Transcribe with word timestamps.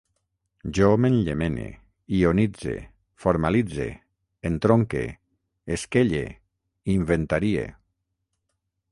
Jo 0.75 0.85
m'enllemene, 1.03 1.65
ionitze, 2.19 2.73
formalitze, 3.25 3.85
entronque, 4.49 5.03
esquelle, 5.75 6.23
inventarie 6.95 7.67